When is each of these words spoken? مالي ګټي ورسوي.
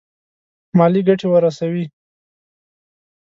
مالي 0.77 1.01
ګټي 1.07 1.27
ورسوي. 1.29 1.85